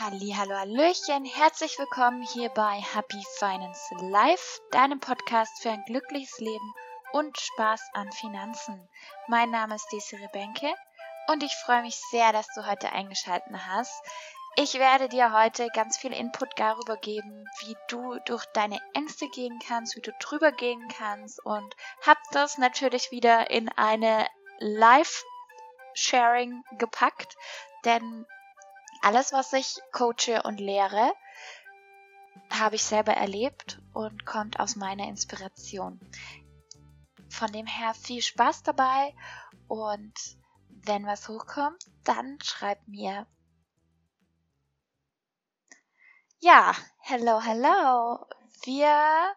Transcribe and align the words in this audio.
Halli, 0.00 0.32
hallo, 0.34 0.56
hallöchen, 0.56 1.26
herzlich 1.26 1.78
willkommen 1.78 2.22
hier 2.22 2.48
bei 2.48 2.80
Happy 2.80 3.22
Finance 3.38 3.94
Live, 4.00 4.62
deinem 4.70 4.98
Podcast 4.98 5.60
für 5.60 5.68
ein 5.68 5.84
glückliches 5.84 6.38
Leben 6.38 6.74
und 7.12 7.38
Spaß 7.38 7.82
an 7.92 8.10
Finanzen. 8.10 8.88
Mein 9.28 9.50
Name 9.50 9.74
ist 9.74 9.86
Desiree 9.92 10.30
Benke 10.32 10.72
und 11.28 11.42
ich 11.42 11.54
freue 11.54 11.82
mich 11.82 11.96
sehr, 12.10 12.32
dass 12.32 12.46
du 12.54 12.66
heute 12.66 12.92
eingeschaltet 12.92 13.52
hast. 13.68 13.92
Ich 14.56 14.78
werde 14.78 15.10
dir 15.10 15.34
heute 15.34 15.68
ganz 15.74 15.98
viel 15.98 16.14
Input 16.14 16.48
darüber 16.56 16.96
geben, 16.96 17.44
wie 17.58 17.76
du 17.88 18.18
durch 18.24 18.46
deine 18.54 18.78
Ängste 18.94 19.28
gehen 19.28 19.58
kannst, 19.68 19.96
wie 19.96 20.02
du 20.02 20.12
drüber 20.18 20.50
gehen 20.50 20.88
kannst 20.96 21.44
und 21.44 21.76
hab 22.06 22.16
das 22.32 22.56
natürlich 22.56 23.10
wieder 23.10 23.50
in 23.50 23.68
eine 23.68 24.26
Live-Sharing 24.60 26.64
gepackt, 26.78 27.36
denn 27.84 28.24
alles, 29.00 29.32
was 29.32 29.52
ich 29.52 29.80
coache 29.92 30.42
und 30.44 30.60
lehre, 30.60 31.12
habe 32.50 32.76
ich 32.76 32.84
selber 32.84 33.12
erlebt 33.12 33.80
und 33.92 34.26
kommt 34.26 34.58
aus 34.60 34.76
meiner 34.76 35.08
Inspiration. 35.08 36.00
Von 37.28 37.52
dem 37.52 37.66
her 37.66 37.94
viel 37.94 38.22
Spaß 38.22 38.62
dabei 38.62 39.14
und 39.68 40.14
wenn 40.68 41.06
was 41.06 41.28
hochkommt, 41.28 41.84
dann 42.04 42.38
schreib 42.42 42.86
mir. 42.88 43.26
Ja, 46.38 46.74
hello, 46.98 47.40
hello. 47.40 48.26
Wir 48.64 49.36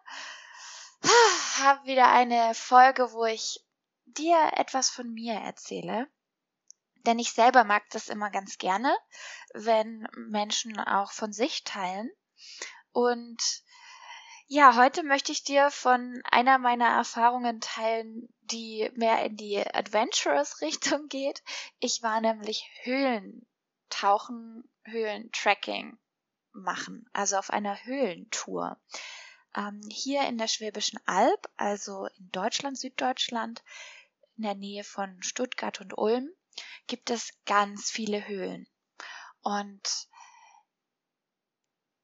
haben 1.58 1.84
wieder 1.84 2.10
eine 2.10 2.54
Folge, 2.54 3.12
wo 3.12 3.26
ich 3.26 3.64
dir 4.06 4.52
etwas 4.56 4.90
von 4.90 5.12
mir 5.12 5.34
erzähle. 5.34 6.08
Denn 7.06 7.18
ich 7.18 7.32
selber 7.32 7.64
mag 7.64 7.88
das 7.90 8.08
immer 8.08 8.30
ganz 8.30 8.58
gerne, 8.58 8.96
wenn 9.52 10.08
Menschen 10.16 10.78
auch 10.78 11.12
von 11.12 11.32
sich 11.32 11.64
teilen. 11.64 12.10
Und 12.92 13.42
ja, 14.46 14.76
heute 14.76 15.02
möchte 15.02 15.32
ich 15.32 15.42
dir 15.42 15.70
von 15.70 16.22
einer 16.30 16.58
meiner 16.58 16.88
Erfahrungen 16.88 17.60
teilen, 17.60 18.28
die 18.42 18.90
mehr 18.94 19.24
in 19.24 19.36
die 19.36 19.58
Adventurous 19.58 20.60
Richtung 20.60 21.08
geht. 21.08 21.42
Ich 21.80 22.02
war 22.02 22.20
nämlich 22.20 22.68
Höhlentauchen, 22.82 24.68
Höhlentracking 24.84 25.98
machen, 26.52 27.08
also 27.12 27.36
auf 27.36 27.50
einer 27.50 27.84
Höhlentour. 27.84 28.78
Ähm, 29.56 29.80
hier 29.90 30.26
in 30.28 30.38
der 30.38 30.48
Schwäbischen 30.48 31.00
Alb, 31.06 31.48
also 31.56 32.06
in 32.18 32.30
Deutschland, 32.30 32.78
Süddeutschland, 32.78 33.62
in 34.36 34.42
der 34.44 34.54
Nähe 34.54 34.84
von 34.84 35.22
Stuttgart 35.22 35.80
und 35.80 35.96
Ulm, 35.96 36.30
gibt 36.86 37.10
es 37.10 37.32
ganz 37.46 37.90
viele 37.90 38.26
Höhlen. 38.26 38.66
Und 39.42 40.08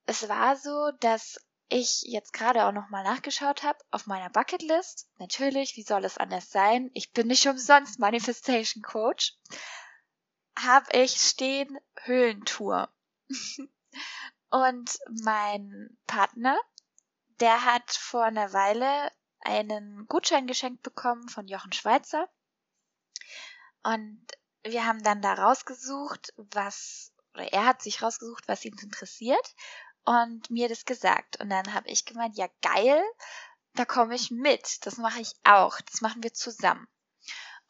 es 0.07 0.29
war 0.29 0.57
so, 0.57 0.91
dass 1.01 1.39
ich 1.69 2.03
jetzt 2.03 2.33
gerade 2.33 2.67
auch 2.67 2.73
nochmal 2.73 3.05
nachgeschaut 3.05 3.63
habe 3.63 3.79
auf 3.91 4.07
meiner 4.07 4.29
Bucketlist. 4.29 5.09
Natürlich, 5.19 5.77
wie 5.77 5.85
soll 5.85 6.05
es 6.05 6.19
anders 6.19 6.51
sein? 6.51 6.91
Ich 6.95 7.13
bin 7.13 7.29
nicht 7.29 7.47
umsonst 7.47 8.01
Manifestation 8.01 8.83
Coach. 8.83 9.39
Habe 10.59 10.87
ich 10.93 11.13
stehen 11.13 11.79
Höhlentour. 12.03 12.93
Und 14.51 14.99
mein 15.23 15.97
Partner, 16.09 16.59
der 17.39 17.65
hat 17.65 17.91
vor 17.93 18.25
einer 18.25 18.53
Weile 18.53 19.13
einen 19.41 20.07
Gutschein 20.09 20.49
geschenkt 20.49 20.83
bekommen 20.83 21.29
von 21.29 21.47
Jochen 21.47 21.73
Schweizer. 21.73 22.29
Und 23.85 24.27
wir 24.65 24.87
haben 24.87 25.03
dann 25.03 25.23
da 25.23 25.35
rausgesucht, 25.35 26.33
was, 26.37 27.13
oder 27.35 27.53
er 27.53 27.67
hat 27.67 27.83
sich 27.83 28.03
rausgesucht, 28.03 28.47
was 28.49 28.65
ihn 28.65 28.77
interessiert 28.79 29.55
und 30.05 30.51
mir 30.51 30.69
das 30.69 30.85
gesagt. 30.85 31.41
Und 31.41 31.51
dann 31.51 31.75
habe 31.75 31.89
ich 31.89 32.05
gemeint, 32.05 32.37
ja 32.37 32.49
geil, 32.63 33.03
da 33.75 33.85
komme 33.85 34.15
ich 34.15 34.31
mit. 34.31 34.85
Das 34.87 34.97
mache 34.97 35.21
ich 35.21 35.33
auch. 35.45 35.81
Das 35.81 36.01
machen 36.01 36.23
wir 36.23 36.33
zusammen. 36.33 36.87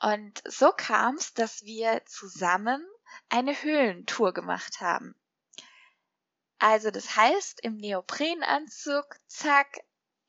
Und 0.03 0.43
so 0.47 0.73
kam 0.73 1.17
es, 1.17 1.35
dass 1.35 1.63
wir 1.63 2.03
zusammen 2.07 2.83
eine 3.29 3.53
Höhlentour 3.63 4.33
gemacht 4.33 4.81
haben. 4.81 5.15
Also 6.59 6.91
das 6.91 7.17
heißt, 7.17 7.61
im 7.63 7.77
Neoprenanzug, 7.77 9.17
zack, 9.27 9.81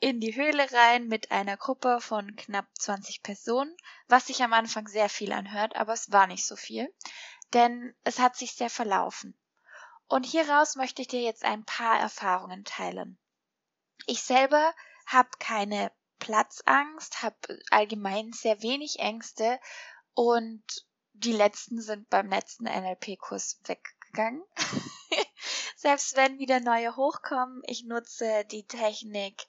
in 0.01 0.19
die 0.19 0.35
Höhle 0.35 0.69
rein 0.73 1.07
mit 1.07 1.31
einer 1.31 1.57
Gruppe 1.57 2.01
von 2.01 2.35
knapp 2.35 2.65
20 2.79 3.21
Personen, 3.21 3.73
was 4.07 4.27
sich 4.27 4.41
am 4.41 4.51
Anfang 4.51 4.87
sehr 4.87 5.09
viel 5.09 5.31
anhört, 5.31 5.75
aber 5.75 5.93
es 5.93 6.11
war 6.11 6.25
nicht 6.25 6.45
so 6.45 6.55
viel, 6.55 6.91
denn 7.53 7.95
es 8.03 8.17
hat 8.17 8.35
sich 8.35 8.53
sehr 8.53 8.71
verlaufen. 8.71 9.37
Und 10.07 10.25
hieraus 10.25 10.75
möchte 10.75 11.03
ich 11.03 11.07
dir 11.07 11.21
jetzt 11.21 11.45
ein 11.45 11.63
paar 11.65 11.99
Erfahrungen 11.99 12.65
teilen. 12.65 13.19
Ich 14.07 14.23
selber 14.23 14.73
habe 15.05 15.29
keine 15.37 15.91
Platzangst, 16.17 17.21
habe 17.21 17.59
allgemein 17.69 18.33
sehr 18.33 18.63
wenig 18.63 18.99
Ängste 18.99 19.59
und 20.15 20.63
die 21.13 21.31
letzten 21.31 21.79
sind 21.79 22.09
beim 22.09 22.27
letzten 22.27 22.63
NLP-Kurs 22.63 23.59
weggegangen. 23.65 24.43
Selbst 25.75 26.15
wenn 26.15 26.39
wieder 26.39 26.59
neue 26.59 26.95
hochkommen, 26.95 27.61
ich 27.67 27.83
nutze 27.83 28.45
die 28.45 28.65
Technik 28.65 29.45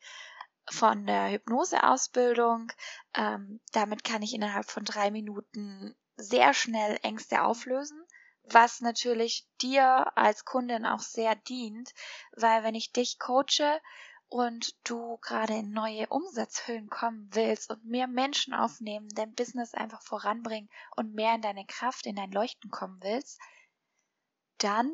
von 0.70 1.06
der 1.06 1.30
Hypnoseausbildung. 1.30 2.72
Ähm, 3.14 3.60
damit 3.72 4.04
kann 4.04 4.22
ich 4.22 4.34
innerhalb 4.34 4.70
von 4.70 4.84
drei 4.84 5.10
Minuten 5.10 5.94
sehr 6.16 6.54
schnell 6.54 6.98
Ängste 7.02 7.42
auflösen, 7.42 8.00
was 8.44 8.80
natürlich 8.80 9.46
dir 9.60 10.16
als 10.16 10.44
Kundin 10.44 10.86
auch 10.86 11.00
sehr 11.00 11.34
dient, 11.34 11.92
weil 12.32 12.64
wenn 12.64 12.74
ich 12.74 12.92
dich 12.92 13.18
coache 13.18 13.80
und 14.28 14.74
du 14.88 15.18
gerade 15.18 15.54
in 15.54 15.72
neue 15.72 16.06
Umsatzhöhen 16.08 16.88
kommen 16.88 17.28
willst 17.32 17.70
und 17.70 17.84
mehr 17.84 18.06
Menschen 18.06 18.54
aufnehmen, 18.54 19.08
dein 19.14 19.34
Business 19.34 19.74
einfach 19.74 20.02
voranbringen 20.02 20.70
und 20.96 21.14
mehr 21.14 21.34
in 21.34 21.42
deine 21.42 21.66
Kraft, 21.66 22.06
in 22.06 22.16
dein 22.16 22.32
Leuchten 22.32 22.70
kommen 22.70 22.98
willst, 23.02 23.38
dann 24.58 24.90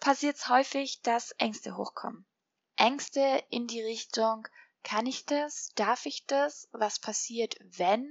passiert 0.00 0.36
es 0.36 0.48
häufig, 0.48 1.02
dass 1.02 1.30
Ängste 1.32 1.76
hochkommen. 1.76 2.26
Ängste 2.76 3.44
in 3.50 3.68
die 3.68 3.82
Richtung, 3.82 4.48
kann 4.84 5.06
ich 5.06 5.26
das? 5.26 5.72
Darf 5.74 6.06
ich 6.06 6.26
das? 6.26 6.68
Was 6.72 7.00
passiert, 7.00 7.56
wenn 7.60 8.08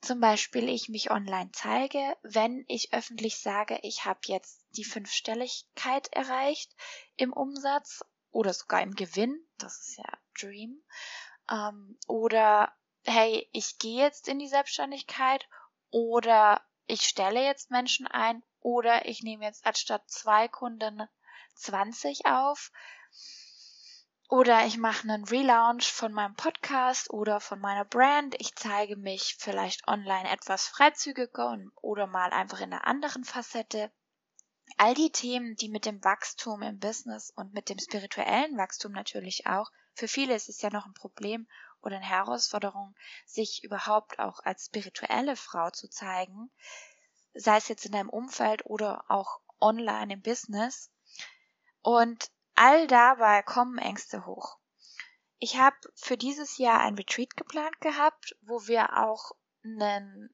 zum 0.00 0.20
Beispiel 0.20 0.68
ich 0.68 0.88
mich 0.88 1.10
online 1.10 1.50
zeige, 1.52 2.16
wenn 2.22 2.64
ich 2.68 2.94
öffentlich 2.94 3.38
sage, 3.38 3.78
ich 3.82 4.04
habe 4.04 4.20
jetzt 4.26 4.64
die 4.70 4.84
Fünfstelligkeit 4.84 6.08
erreicht 6.12 6.74
im 7.16 7.32
Umsatz 7.32 8.02
oder 8.30 8.54
sogar 8.54 8.80
im 8.80 8.94
Gewinn, 8.94 9.38
das 9.58 9.78
ist 9.80 9.98
ja 9.98 10.18
Dream, 10.38 10.82
ähm, 11.50 11.98
oder 12.06 12.72
hey, 13.04 13.48
ich 13.52 13.78
gehe 13.78 14.02
jetzt 14.02 14.28
in 14.28 14.38
die 14.38 14.48
Selbstständigkeit 14.48 15.46
oder 15.90 16.64
ich 16.86 17.02
stelle 17.02 17.44
jetzt 17.44 17.70
Menschen 17.70 18.06
ein 18.06 18.42
oder 18.60 19.06
ich 19.06 19.22
nehme 19.22 19.44
jetzt 19.44 19.66
anstatt 19.66 20.08
zwei 20.08 20.48
Kunden 20.48 21.08
20 21.56 22.26
auf 22.26 22.72
oder 24.30 24.64
ich 24.64 24.78
mache 24.78 25.08
einen 25.08 25.24
Relaunch 25.24 25.92
von 25.92 26.12
meinem 26.12 26.36
Podcast 26.36 27.10
oder 27.10 27.40
von 27.40 27.58
meiner 27.58 27.84
Brand. 27.84 28.36
Ich 28.38 28.54
zeige 28.54 28.96
mich 28.96 29.36
vielleicht 29.40 29.88
online 29.88 30.30
etwas 30.30 30.68
freizügiger 30.68 31.58
oder 31.82 32.06
mal 32.06 32.30
einfach 32.30 32.60
in 32.60 32.72
einer 32.72 32.86
anderen 32.86 33.24
Facette. 33.24 33.90
All 34.78 34.94
die 34.94 35.10
Themen, 35.10 35.56
die 35.56 35.68
mit 35.68 35.84
dem 35.84 36.04
Wachstum 36.04 36.62
im 36.62 36.78
Business 36.78 37.32
und 37.34 37.52
mit 37.52 37.68
dem 37.68 37.80
spirituellen 37.80 38.56
Wachstum 38.56 38.92
natürlich 38.92 39.48
auch, 39.48 39.68
für 39.94 40.06
viele 40.06 40.36
ist 40.36 40.48
es 40.48 40.62
ja 40.62 40.70
noch 40.70 40.86
ein 40.86 40.94
Problem 40.94 41.48
oder 41.82 41.96
eine 41.96 42.06
Herausforderung, 42.06 42.94
sich 43.26 43.64
überhaupt 43.64 44.20
auch 44.20 44.38
als 44.44 44.66
spirituelle 44.66 45.34
Frau 45.34 45.70
zu 45.70 45.90
zeigen, 45.90 46.52
sei 47.34 47.56
es 47.56 47.66
jetzt 47.66 47.84
in 47.84 47.92
deinem 47.92 48.08
Umfeld 48.08 48.64
oder 48.64 49.04
auch 49.08 49.40
online 49.58 50.12
im 50.14 50.22
Business. 50.22 50.88
Und 51.82 52.30
all 52.60 52.86
dabei 52.86 53.40
kommen 53.40 53.78
Ängste 53.78 54.26
hoch. 54.26 54.58
Ich 55.38 55.56
habe 55.56 55.76
für 55.94 56.18
dieses 56.18 56.58
Jahr 56.58 56.80
ein 56.80 56.94
Retreat 56.94 57.34
geplant 57.34 57.80
gehabt, 57.80 58.36
wo 58.42 58.66
wir 58.66 58.98
auch 58.98 59.32
einen 59.64 60.28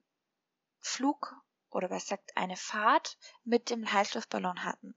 Flug 0.80 1.36
oder 1.70 1.88
was 1.88 2.08
sagt 2.08 2.36
eine 2.36 2.56
Fahrt 2.56 3.16
mit 3.44 3.70
dem 3.70 3.92
Heißluftballon 3.92 4.64
hatten. 4.64 4.96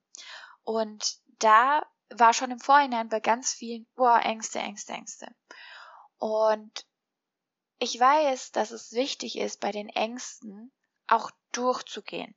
Und 0.64 1.20
da 1.38 1.86
war 2.10 2.34
schon 2.34 2.50
im 2.50 2.60
Vorhinein 2.60 3.10
bei 3.10 3.20
ganz 3.20 3.54
vielen, 3.54 3.86
boah, 3.94 4.20
Ängste, 4.24 4.58
Ängste, 4.58 4.94
Ängste. 4.94 5.36
Und 6.18 6.88
ich 7.78 8.00
weiß, 8.00 8.54
dass 8.54 8.72
es 8.72 8.94
wichtig 8.94 9.38
ist, 9.38 9.60
bei 9.60 9.72
den 9.72 9.90
Ängsten 9.90 10.72
auch 11.06 11.30
durchzugehen. 11.52 12.34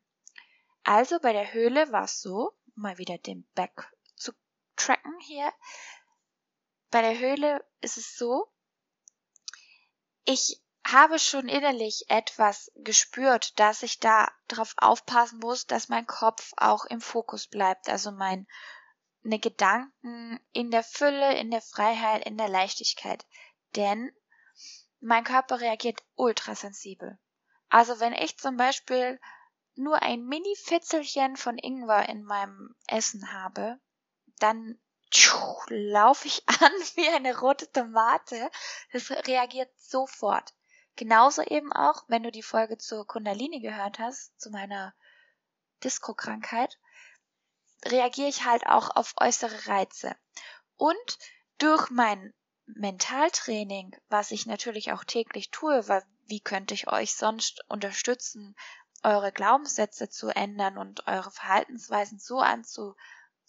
Also 0.85 1.19
bei 1.19 1.33
der 1.33 1.55
Höhle 1.55 1.91
war 1.93 2.05
es 2.05 2.21
so, 2.21 2.53
mal 2.75 2.99
wieder 2.99 3.17
den 3.17 3.49
Back 3.55 3.91
tracken 4.83 5.19
hier. 5.21 5.53
Bei 6.91 7.03
der 7.03 7.19
Höhle 7.19 7.65
ist 7.81 7.97
es 7.97 8.17
so, 8.17 8.47
ich 10.25 10.61
habe 10.87 11.19
schon 11.19 11.49
innerlich 11.49 12.05
etwas 12.09 12.71
gespürt, 12.77 13.59
dass 13.59 13.83
ich 13.83 14.01
da 14.01 14.31
drauf 14.49 14.75
aufpassen 14.77 15.39
muss, 15.39 15.67
dass 15.67 15.89
mein 15.89 16.07
Kopf 16.07 16.53
auch 16.57 16.85
im 16.85 17.01
Fokus 17.01 17.47
bleibt, 17.47 17.89
also 17.89 18.11
meine 18.11 18.47
Gedanken 19.23 20.41
in 20.53 20.71
der 20.71 20.83
Fülle, 20.83 21.39
in 21.39 21.51
der 21.51 21.63
Freiheit, 21.63 22.27
in 22.27 22.37
der 22.37 22.49
Leichtigkeit. 22.49 23.25
Denn 23.77 24.13
mein 25.01 25.25
Körper 25.25 25.61
reagiert 25.61 26.03
ultrasensibel. 26.15 27.19
Also 27.69 28.01
wenn 28.01 28.13
ich 28.13 28.39
zum 28.39 28.57
Beispiel 28.57 29.21
nur 29.75 30.03
ein 30.03 30.27
Mini-Fitzelchen 30.27 31.37
von 31.37 31.57
Ingwer 31.59 32.09
in 32.09 32.25
meinem 32.25 32.75
Essen 32.87 33.33
habe, 33.33 33.81
dann 34.43 34.79
laufe 35.69 36.27
ich 36.27 36.43
an 36.61 36.73
wie 36.95 37.09
eine 37.09 37.39
rote 37.39 37.71
Tomate. 37.71 38.51
Das 38.93 39.11
reagiert 39.11 39.71
sofort. 39.79 40.55
Genauso 40.97 41.43
eben 41.43 41.73
auch, 41.73 42.05
wenn 42.09 42.23
du 42.23 42.31
die 42.31 42.43
Folge 42.43 42.77
zur 42.79 43.07
Kundalini 43.07 43.61
gehört 43.61 43.99
hast, 43.99 44.39
zu 44.41 44.51
meiner 44.51 44.95
Disco-Krankheit, 45.85 46.79
reagiere 47.85 48.29
ich 48.29 48.45
halt 48.45 48.67
auch 48.67 48.95
auf 48.95 49.15
äußere 49.19 49.69
Reize. 49.69 50.15
Und 50.77 51.19
durch 51.59 51.91
mein 51.91 52.35
Mentaltraining, 52.67 53.97
was 54.09 54.31
ich 54.31 54.47
natürlich 54.47 54.93
auch 54.93 55.05
täglich 55.05 55.51
tue, 55.51 55.89
weil 55.89 56.05
wie 56.27 56.41
könnte 56.41 56.75
ich 56.75 56.89
euch 56.89 57.15
sonst 57.15 57.65
unterstützen, 57.69 58.55
eure 59.03 59.33
Glaubenssätze 59.33 60.09
zu 60.09 60.29
ändern 60.29 60.79
und 60.79 61.07
eure 61.07 61.31
Verhaltensweisen 61.31 62.19
so 62.19 62.39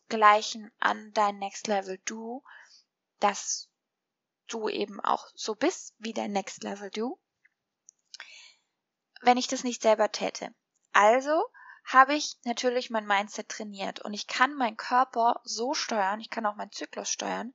anzugleichen 0.10 0.72
an 0.80 1.12
dein 1.14 1.40
Next 1.40 1.68
Level 1.68 2.00
Du, 2.06 2.44
dass 3.20 3.70
du 4.48 4.70
eben 4.70 5.00
auch 5.00 5.28
so 5.34 5.56
bist 5.56 5.96
wie 5.98 6.14
dein 6.14 6.32
Next 6.32 6.64
Level 6.64 6.90
Du 6.90 7.20
wenn 9.24 9.38
ich 9.38 9.48
das 9.48 9.64
nicht 9.64 9.82
selber 9.82 10.12
täte. 10.12 10.54
Also 10.92 11.46
habe 11.86 12.14
ich 12.14 12.38
natürlich 12.44 12.90
mein 12.90 13.08
Mindset 13.08 13.50
trainiert 13.50 14.02
und 14.02 14.14
ich 14.14 14.28
kann 14.28 14.54
meinen 14.54 14.78
Körper 14.78 15.40
so 15.44 15.74
steuern, 15.74 16.20
ich 16.20 16.30
kann 16.30 16.46
auch 16.46 16.56
meinen 16.56 16.72
Zyklus 16.72 17.10
steuern, 17.10 17.54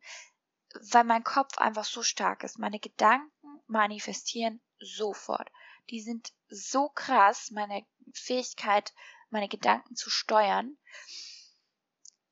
weil 0.93 1.05
mein 1.05 1.25
Kopf 1.25 1.59
einfach 1.59 1.85
so 1.85 2.03
stark 2.03 2.43
ist. 2.43 2.59
Meine 2.59 2.81
Gedanken 2.81 3.31
manifestieren 3.67 4.63
sofort. 4.81 5.51
Die 5.91 6.01
sind 6.01 6.33
so 6.49 6.89
krass, 6.89 7.51
meine 7.51 7.87
Fähigkeit, 8.15 8.95
meine 9.31 9.49
Gedanken 9.49 9.95
zu 9.95 10.09
steuern. 10.11 10.77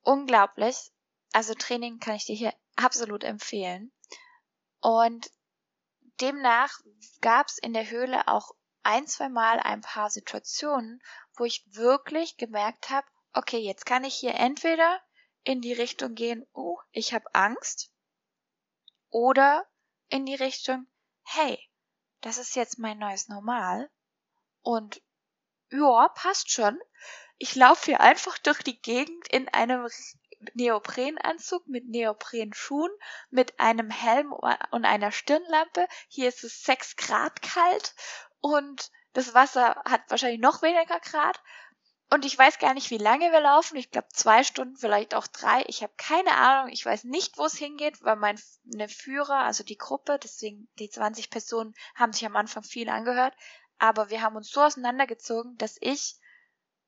Unglaublich. 0.06 0.92
Also 1.32 1.54
Training 1.54 1.98
kann 1.98 2.14
ich 2.14 2.26
dir 2.26 2.36
hier 2.36 2.54
absolut 2.76 3.24
empfehlen. 3.24 3.92
Und 4.80 5.28
demnach 6.20 6.78
gab 7.20 7.48
es 7.48 7.58
in 7.58 7.72
der 7.72 7.90
Höhle 7.90 8.28
auch 8.28 8.52
ein, 8.84 9.08
zwei 9.08 9.28
Mal 9.28 9.58
ein 9.58 9.80
paar 9.80 10.08
Situationen, 10.10 11.02
wo 11.36 11.44
ich 11.44 11.64
wirklich 11.66 12.36
gemerkt 12.36 12.88
habe, 12.88 13.06
okay, 13.32 13.58
jetzt 13.58 13.84
kann 13.84 14.04
ich 14.04 14.14
hier 14.14 14.36
entweder 14.36 15.00
in 15.42 15.60
die 15.60 15.72
Richtung 15.72 16.14
gehen, 16.14 16.46
oh, 16.52 16.78
ich 16.92 17.12
habe 17.12 17.34
Angst, 17.34 17.90
oder 19.10 19.66
in 20.08 20.24
die 20.24 20.36
Richtung, 20.36 20.86
hey, 21.24 21.58
das 22.20 22.38
ist 22.38 22.54
jetzt 22.54 22.78
mein 22.78 22.98
neues 22.98 23.26
Normal 23.26 23.90
und 24.62 25.02
ja, 25.72 26.08
passt 26.14 26.52
schon. 26.52 26.78
Ich 27.38 27.54
laufe 27.54 27.86
hier 27.86 28.00
einfach 28.00 28.38
durch 28.38 28.62
die 28.62 28.80
Gegend 28.80 29.28
in 29.28 29.48
einem 29.48 29.88
Neoprenanzug 30.54 31.66
mit 31.66 31.88
Neoprenschuhen, 31.88 32.90
mit 33.30 33.58
einem 33.58 33.90
Helm 33.90 34.32
und 34.32 34.84
einer 34.84 35.12
Stirnlampe. 35.12 35.86
Hier 36.08 36.28
ist 36.28 36.44
es 36.44 36.62
sechs 36.62 36.96
Grad 36.96 37.42
kalt 37.42 37.94
und 38.40 38.90
das 39.12 39.34
Wasser 39.34 39.82
hat 39.84 40.02
wahrscheinlich 40.08 40.40
noch 40.40 40.62
weniger 40.62 41.00
Grad. 41.00 41.42
Und 42.08 42.24
ich 42.24 42.38
weiß 42.38 42.58
gar 42.58 42.72
nicht, 42.74 42.90
wie 42.90 42.98
lange 42.98 43.32
wir 43.32 43.40
laufen. 43.40 43.76
Ich 43.76 43.90
glaube 43.90 44.08
zwei 44.12 44.44
Stunden, 44.44 44.76
vielleicht 44.76 45.14
auch 45.14 45.26
drei. 45.26 45.64
Ich 45.66 45.82
habe 45.82 45.92
keine 45.96 46.32
Ahnung. 46.32 46.72
Ich 46.72 46.86
weiß 46.86 47.04
nicht, 47.04 47.36
wo 47.36 47.46
es 47.46 47.56
hingeht, 47.56 48.02
weil 48.04 48.16
mein 48.16 48.40
ne 48.64 48.88
Führer, 48.88 49.38
also 49.38 49.64
die 49.64 49.76
Gruppe, 49.78 50.18
deswegen 50.22 50.68
die 50.78 50.88
20 50.88 51.30
Personen 51.30 51.74
haben 51.96 52.12
sich 52.12 52.24
am 52.24 52.36
Anfang 52.36 52.62
viel 52.62 52.88
angehört. 52.88 53.34
Aber 53.78 54.08
wir 54.08 54.22
haben 54.22 54.36
uns 54.36 54.50
so 54.50 54.62
auseinandergezogen, 54.62 55.56
dass 55.56 55.76
ich 55.80 56.16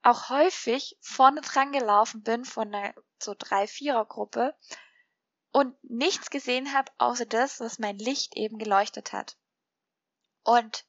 auch 0.03 0.29
häufig 0.29 0.97
vorne 1.01 1.41
dran 1.41 1.73
gelaufen 1.73 2.23
bin 2.23 2.45
von 2.45 2.75
einer 2.75 2.95
so 3.23 3.35
drei 3.37 3.67
Vierer 3.67 4.05
Gruppe 4.05 4.57
und 5.51 5.77
nichts 5.83 6.31
gesehen 6.31 6.73
habe, 6.73 6.93
außer 6.99 7.27
das, 7.27 7.61
was 7.61 7.79
mein 7.79 7.99
Licht 7.99 8.37
eben 8.37 8.59
geleuchtet 8.59 9.13
hat. 9.13 9.37
Und 10.45 10.87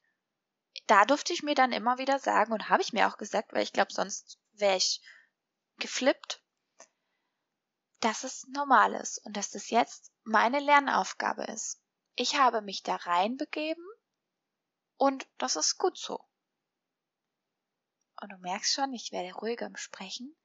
da 0.87 1.05
durfte 1.05 1.33
ich 1.33 1.43
mir 1.43 1.55
dann 1.55 1.71
immer 1.71 1.97
wieder 1.97 2.19
sagen 2.19 2.53
und 2.53 2.69
habe 2.69 2.81
ich 2.81 2.93
mir 2.93 3.07
auch 3.07 3.17
gesagt, 3.17 3.53
weil 3.53 3.63
ich 3.63 3.73
glaube, 3.73 3.91
sonst 3.91 4.39
wäre 4.53 4.77
ich 4.77 5.01
geflippt, 5.77 6.41
dass 7.99 8.23
es 8.23 8.47
normal 8.47 8.93
ist 8.93 9.23
und 9.25 9.35
dass 9.35 9.49
das 9.49 9.69
jetzt 9.69 10.11
meine 10.23 10.59
Lernaufgabe 10.59 11.43
ist. 11.45 11.81
Ich 12.15 12.37
habe 12.37 12.61
mich 12.61 12.83
da 12.83 12.95
reinbegeben 12.95 13.85
und 14.97 15.27
das 15.37 15.55
ist 15.55 15.77
gut 15.77 15.97
so. 15.97 16.28
Und 18.21 18.31
du 18.31 18.37
merkst 18.37 18.73
schon, 18.73 18.93
ich 18.93 19.11
werde 19.11 19.33
ruhiger 19.33 19.65
im 19.65 19.77
Sprechen, 19.77 20.35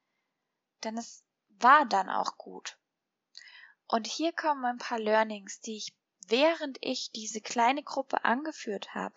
denn 0.85 0.97
es 0.97 1.25
war 1.49 1.87
dann 1.87 2.09
auch 2.09 2.37
gut. 2.37 2.79
Und 3.87 4.07
hier 4.07 4.33
kommen 4.33 4.65
ein 4.65 4.79
paar 4.79 4.99
Learnings, 4.99 5.61
die 5.61 5.77
ich, 5.77 5.95
während 6.29 6.79
ich 6.81 7.11
diese 7.13 7.41
kleine 7.41 7.83
Gruppe 7.83 8.25
angeführt 8.25 8.95
habe, 8.95 9.15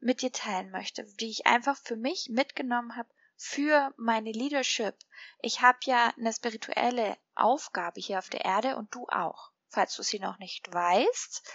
mit 0.00 0.22
dir 0.22 0.32
teilen 0.32 0.70
möchte, 0.70 1.04
die 1.04 1.30
ich 1.30 1.46
einfach 1.46 1.76
für 1.76 1.96
mich 1.96 2.28
mitgenommen 2.28 2.96
habe 2.96 3.08
für 3.36 3.92
meine 3.96 4.32
Leadership. 4.32 4.96
Ich 5.40 5.60
habe 5.60 5.78
ja 5.84 6.12
eine 6.16 6.32
spirituelle 6.32 7.16
Aufgabe 7.34 8.00
hier 8.00 8.18
auf 8.18 8.30
der 8.30 8.44
Erde 8.44 8.76
und 8.76 8.94
du 8.94 9.06
auch. 9.08 9.50
Falls 9.68 9.94
du 9.96 10.02
sie 10.02 10.18
noch 10.18 10.38
nicht 10.38 10.72
weißt, 10.72 11.50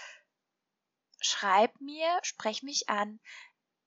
schreib 1.19 1.80
mir, 1.80 2.19
sprech 2.24 2.63
mich 2.63 2.89
an. 2.89 3.19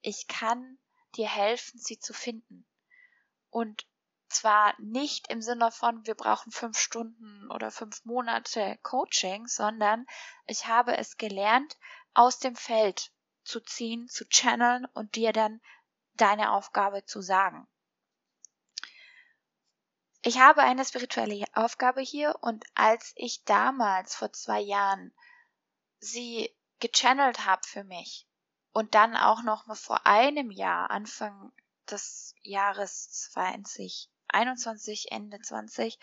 Ich 0.01 0.27
kann 0.27 0.77
dir 1.17 1.29
helfen, 1.29 1.79
sie 1.79 1.99
zu 1.99 2.13
finden. 2.13 2.65
Und 3.49 3.85
zwar 4.27 4.73
nicht 4.79 5.29
im 5.29 5.41
Sinne 5.41 5.71
von, 5.71 6.05
wir 6.05 6.15
brauchen 6.15 6.51
fünf 6.51 6.77
Stunden 6.77 7.49
oder 7.51 7.71
fünf 7.71 8.03
Monate 8.05 8.77
Coaching, 8.81 9.47
sondern 9.47 10.05
ich 10.45 10.67
habe 10.67 10.97
es 10.97 11.17
gelernt 11.17 11.77
aus 12.13 12.39
dem 12.39 12.55
Feld 12.55 13.11
zu 13.43 13.61
ziehen, 13.61 14.07
zu 14.07 14.27
channeln 14.27 14.85
und 14.93 15.15
dir 15.15 15.31
dann 15.31 15.61
deine 16.13 16.51
Aufgabe 16.51 17.05
zu 17.05 17.21
sagen. 17.21 17.67
Ich 20.21 20.39
habe 20.39 20.61
eine 20.61 20.83
spirituelle 20.83 21.45
Aufgabe 21.53 22.01
hier 22.01 22.35
und 22.41 22.65
als 22.73 23.13
ich 23.15 23.43
damals 23.43 24.15
vor 24.15 24.33
zwei 24.33 24.59
Jahren 24.59 25.13
sie 25.99 26.49
gechannelt 26.79 27.45
habe 27.45 27.61
für 27.67 27.83
mich 27.83 28.27
und 28.75 28.93
dann 28.93 29.15
auch 29.15 29.41
noch 29.41 29.67
mal 29.67 29.75
vor 29.75 30.05
einem 30.05 30.51
Jahr, 30.51 30.91
Anfang 30.91 31.53
des 31.89 32.35
Jahres 32.41 33.09
2021, 33.31 35.13
Ende 35.13 35.39
20, 35.39 35.97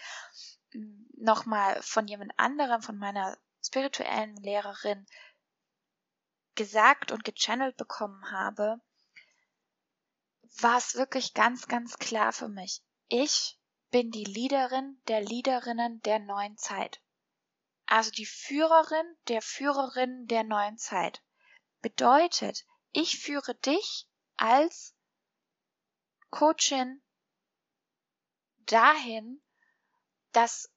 nochmal 1.18 1.82
von 1.82 2.08
jemand 2.08 2.32
anderem, 2.38 2.80
von 2.80 2.96
meiner 2.96 3.36
spirituellen 3.62 4.34
Lehrerin 4.36 5.04
gesagt 6.54 7.12
und 7.12 7.24
gechannelt 7.24 7.76
bekommen 7.76 8.30
habe, 8.30 8.80
war 10.60 10.78
es 10.78 10.94
wirklich 10.94 11.34
ganz, 11.34 11.68
ganz 11.68 11.98
klar 11.98 12.32
für 12.32 12.48
mich. 12.48 12.82
Ich 13.08 13.60
bin 13.90 14.10
die 14.10 14.24
Leaderin 14.24 14.98
der 15.08 15.20
Leaderinnen 15.20 16.00
der 16.00 16.20
neuen 16.20 16.56
Zeit. 16.56 17.02
Also 17.84 18.10
die 18.12 18.24
Führerin 18.24 19.18
der 19.28 19.42
Führerin 19.42 20.26
der 20.26 20.44
neuen 20.44 20.78
Zeit. 20.78 21.22
Bedeutet, 21.82 22.64
ich 22.92 23.18
führe 23.18 23.54
dich 23.56 24.06
als 24.36 24.94
Coachin 26.30 27.02
dahin, 28.60 29.42
dass 30.30 30.70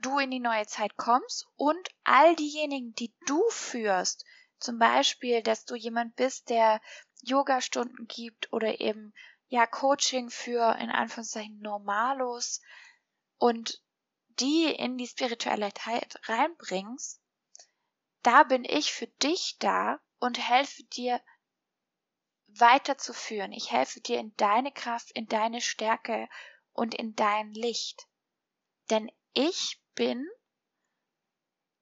du 0.00 0.18
in 0.18 0.30
die 0.30 0.40
neue 0.40 0.66
Zeit 0.66 0.96
kommst 0.96 1.46
und 1.56 1.88
all 2.02 2.34
diejenigen, 2.36 2.94
die 2.94 3.14
du 3.26 3.42
führst, 3.48 4.24
zum 4.58 4.78
Beispiel, 4.78 5.42
dass 5.42 5.64
du 5.64 5.76
jemand 5.76 6.16
bist, 6.16 6.50
der 6.50 6.80
Yoga-Stunden 7.22 8.06
gibt 8.08 8.52
oder 8.52 8.80
eben 8.80 9.14
ja 9.48 9.66
Coaching 9.66 10.30
für 10.30 10.76
in 10.80 10.90
Anführungszeichen 10.90 11.60
Normalos 11.60 12.60
und 13.38 13.82
die 14.40 14.64
in 14.64 14.98
die 14.98 15.06
Spiritualität 15.06 16.18
reinbringst, 16.28 17.20
da 18.22 18.42
bin 18.42 18.64
ich 18.64 18.92
für 18.92 19.06
dich 19.06 19.56
da 19.60 20.00
und 20.24 20.38
helfe 20.38 20.82
dir 20.84 21.20
weiterzuführen. 22.46 23.52
Ich 23.52 23.70
helfe 23.70 24.00
dir 24.00 24.18
in 24.18 24.34
deine 24.38 24.72
Kraft, 24.72 25.10
in 25.10 25.26
deine 25.26 25.60
Stärke 25.60 26.30
und 26.72 26.94
in 26.94 27.14
dein 27.14 27.52
Licht. 27.52 28.08
Denn 28.88 29.12
ich 29.34 29.82
bin 29.94 30.26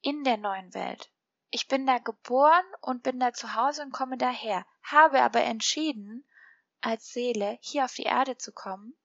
in 0.00 0.25
der 0.25 0.38
neuen 0.38 0.75
Welt. 0.75 1.12
ich 1.54 1.68
bin 1.68 1.87
da 1.87 1.99
geboren 1.99 2.64
und 2.80 3.02
bin 3.02 3.20
da 3.20 3.34
zu 3.34 3.54
Hause 3.54 3.82
und 3.82 3.92
komme 3.92 4.16
daher, 4.16 4.66
habe 4.82 5.20
aber 5.20 5.42
entschieden, 5.42 6.26
als 6.80 7.12
Seele 7.12 7.58
hier 7.61 7.84
auf 7.84 7.94
die 7.94 8.04
Erde 8.04 8.38
zu 8.38 8.52
kommen. 8.52 8.96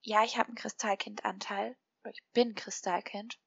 Ja, 0.00 0.24
ich 0.24 0.38
habe 0.38 0.48
einen 0.48 0.56
Kristallkindanteil, 0.56 1.76
ich 2.10 2.24
bin 2.32 2.54
Kristallkind. 2.54 3.38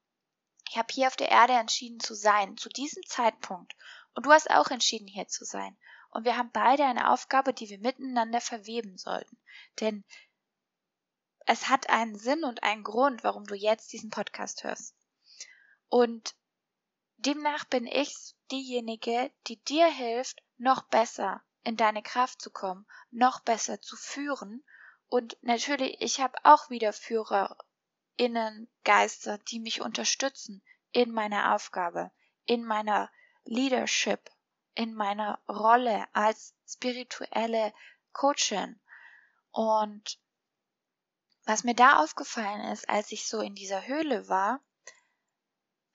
Ich 0.69 0.77
habe 0.77 0.93
hier 0.93 1.07
auf 1.07 1.15
der 1.15 1.29
Erde 1.29 1.53
entschieden 1.53 1.99
zu 1.99 2.13
sein, 2.13 2.55
zu 2.57 2.69
diesem 2.69 3.01
Zeitpunkt. 3.07 3.75
Und 4.19 4.25
du 4.25 4.33
hast 4.33 4.49
auch 4.49 4.69
entschieden, 4.69 5.07
hier 5.07 5.29
zu 5.29 5.45
sein. 5.45 5.77
Und 6.09 6.25
wir 6.25 6.35
haben 6.35 6.51
beide 6.51 6.83
eine 6.83 7.09
Aufgabe, 7.09 7.53
die 7.53 7.69
wir 7.69 7.79
miteinander 7.79 8.41
verweben 8.41 8.97
sollten. 8.97 9.37
Denn 9.79 10.03
es 11.45 11.69
hat 11.69 11.89
einen 11.89 12.19
Sinn 12.19 12.43
und 12.43 12.61
einen 12.61 12.83
Grund, 12.83 13.23
warum 13.23 13.45
du 13.45 13.55
jetzt 13.55 13.93
diesen 13.93 14.09
Podcast 14.09 14.65
hörst. 14.65 14.93
Und 15.87 16.35
demnach 17.15 17.63
bin 17.63 17.87
ich 17.87 18.35
diejenige, 18.51 19.31
die 19.47 19.55
dir 19.63 19.87
hilft, 19.87 20.43
noch 20.57 20.81
besser 20.89 21.41
in 21.63 21.77
deine 21.77 22.03
Kraft 22.03 22.41
zu 22.41 22.51
kommen, 22.51 22.85
noch 23.11 23.39
besser 23.39 23.79
zu 23.79 23.95
führen. 23.95 24.65
Und 25.07 25.37
natürlich, 25.43 25.95
ich 26.01 26.19
habe 26.19 26.37
auch 26.43 26.69
wieder 26.69 26.91
Führerinnen, 26.91 28.69
Geister, 28.83 29.37
die 29.37 29.61
mich 29.61 29.79
unterstützen 29.79 30.61
in 30.91 31.13
meiner 31.13 31.55
Aufgabe, 31.55 32.11
in 32.43 32.65
meiner 32.65 33.09
Leadership, 33.45 34.29
in 34.75 34.93
meiner 34.93 35.39
Rolle 35.47 36.05
als 36.13 36.53
spirituelle 36.67 37.73
Coachin. 38.13 38.79
Und 39.51 40.19
was 41.45 41.63
mir 41.63 41.75
da 41.75 41.97
aufgefallen 41.97 42.71
ist, 42.71 42.87
als 42.87 43.11
ich 43.11 43.27
so 43.27 43.41
in 43.41 43.55
dieser 43.55 43.87
Höhle 43.87 44.29
war, 44.29 44.61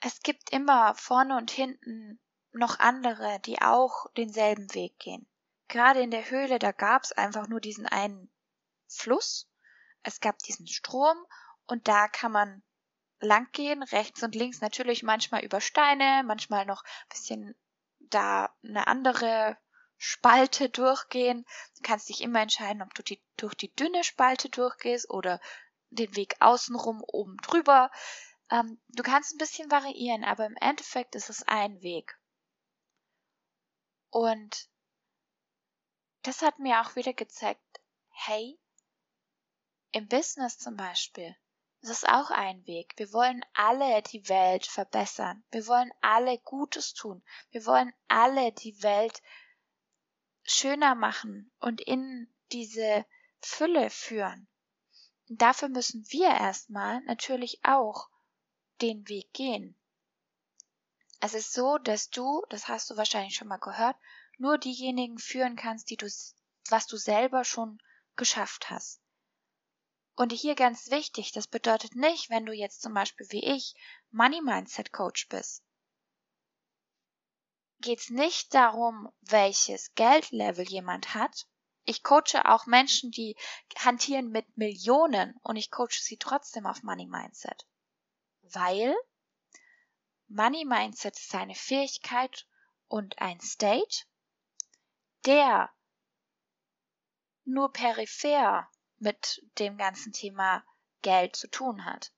es 0.00 0.20
gibt 0.20 0.50
immer 0.50 0.94
vorne 0.96 1.36
und 1.36 1.50
hinten 1.50 2.20
noch 2.52 2.78
andere, 2.78 3.40
die 3.40 3.62
auch 3.62 4.10
denselben 4.16 4.72
Weg 4.74 4.98
gehen. 4.98 5.26
Gerade 5.68 6.02
in 6.02 6.10
der 6.10 6.30
Höhle, 6.30 6.58
da 6.58 6.72
gab 6.72 7.04
es 7.04 7.12
einfach 7.12 7.48
nur 7.48 7.60
diesen 7.60 7.86
einen 7.86 8.30
Fluss, 8.86 9.48
es 10.02 10.20
gab 10.20 10.38
diesen 10.40 10.66
Strom 10.66 11.16
und 11.66 11.88
da 11.88 12.08
kann 12.08 12.32
man 12.32 12.62
lang 13.24 13.50
gehen, 13.52 13.82
rechts 13.82 14.22
und 14.22 14.34
links 14.34 14.60
natürlich 14.60 15.02
manchmal 15.02 15.44
über 15.44 15.60
Steine, 15.60 16.22
manchmal 16.24 16.66
noch 16.66 16.82
ein 16.84 17.08
bisschen 17.10 17.54
da 18.00 18.54
eine 18.62 18.86
andere 18.86 19.56
Spalte 19.96 20.68
durchgehen. 20.68 21.44
Du 21.76 21.82
kannst 21.82 22.08
dich 22.08 22.20
immer 22.20 22.40
entscheiden, 22.40 22.82
ob 22.82 22.94
du 22.94 23.02
die, 23.02 23.22
durch 23.36 23.54
die 23.54 23.74
dünne 23.74 24.04
Spalte 24.04 24.48
durchgehst 24.48 25.10
oder 25.10 25.40
den 25.90 26.14
Weg 26.16 26.36
außenrum 26.40 27.02
oben 27.06 27.36
drüber. 27.38 27.90
Ähm, 28.50 28.80
du 28.88 29.02
kannst 29.02 29.34
ein 29.34 29.38
bisschen 29.38 29.70
variieren, 29.70 30.24
aber 30.24 30.46
im 30.46 30.56
Endeffekt 30.56 31.14
ist 31.14 31.30
es 31.30 31.42
ein 31.46 31.80
Weg. 31.82 32.18
Und 34.10 34.68
das 36.22 36.42
hat 36.42 36.58
mir 36.58 36.80
auch 36.80 36.96
wieder 36.96 37.12
gezeigt, 37.12 37.62
hey, 38.10 38.58
im 39.92 40.08
Business 40.08 40.58
zum 40.58 40.76
Beispiel, 40.76 41.36
das 41.84 41.98
ist 41.98 42.08
auch 42.08 42.30
ein 42.30 42.66
Weg. 42.66 42.94
Wir 42.96 43.12
wollen 43.12 43.44
alle 43.52 44.00
die 44.00 44.26
Welt 44.30 44.64
verbessern. 44.64 45.44
Wir 45.50 45.66
wollen 45.66 45.92
alle 46.00 46.38
Gutes 46.38 46.94
tun. 46.94 47.22
Wir 47.50 47.66
wollen 47.66 47.92
alle 48.08 48.52
die 48.52 48.82
Welt 48.82 49.20
schöner 50.44 50.94
machen 50.94 51.52
und 51.60 51.82
in 51.82 52.32
diese 52.52 53.04
Fülle 53.42 53.90
führen. 53.90 54.48
Und 55.28 55.42
dafür 55.42 55.68
müssen 55.68 56.06
wir 56.08 56.28
erstmal 56.28 57.02
natürlich 57.02 57.62
auch 57.66 58.08
den 58.80 59.06
Weg 59.10 59.34
gehen. 59.34 59.76
Es 61.20 61.34
ist 61.34 61.52
so, 61.52 61.76
dass 61.76 62.08
du, 62.08 62.46
das 62.48 62.66
hast 62.66 62.88
du 62.88 62.96
wahrscheinlich 62.96 63.34
schon 63.34 63.48
mal 63.48 63.58
gehört, 63.58 63.96
nur 64.38 64.56
diejenigen 64.56 65.18
führen 65.18 65.56
kannst, 65.56 65.90
die 65.90 65.98
du, 65.98 66.06
was 66.70 66.86
du 66.86 66.96
selber 66.96 67.44
schon 67.44 67.78
geschafft 68.16 68.70
hast. 68.70 69.03
Und 70.16 70.32
hier 70.32 70.54
ganz 70.54 70.90
wichtig, 70.90 71.32
das 71.32 71.48
bedeutet 71.48 71.96
nicht, 71.96 72.30
wenn 72.30 72.46
du 72.46 72.52
jetzt 72.52 72.82
zum 72.82 72.94
Beispiel 72.94 73.26
wie 73.30 73.44
ich 73.44 73.74
Money 74.12 74.40
Mindset 74.42 74.92
Coach 74.92 75.28
bist, 75.28 75.64
geht 77.80 77.98
es 77.98 78.10
nicht 78.10 78.54
darum, 78.54 79.12
welches 79.22 79.92
Geldlevel 79.94 80.68
jemand 80.68 81.14
hat. 81.14 81.46
Ich 81.84 82.02
coache 82.02 82.44
auch 82.44 82.66
Menschen, 82.66 83.10
die 83.10 83.36
hantieren 83.76 84.30
mit 84.30 84.56
Millionen 84.56 85.36
und 85.42 85.56
ich 85.56 85.70
coache 85.70 86.00
sie 86.00 86.16
trotzdem 86.16 86.64
auf 86.64 86.82
Money 86.82 87.06
Mindset. 87.06 87.66
Weil 88.42 88.94
Money 90.28 90.64
Mindset 90.64 91.18
ist 91.18 91.34
eine 91.34 91.54
Fähigkeit 91.54 92.46
und 92.88 93.20
ein 93.20 93.40
State, 93.40 94.04
der 95.26 95.70
nur 97.44 97.72
peripher 97.72 98.70
mit 99.04 99.46
dem 99.58 99.76
ganzen 99.76 100.12
Thema 100.12 100.64
Geld 101.02 101.36
zu 101.36 101.48
tun 101.48 101.84
hat. 101.84 102.12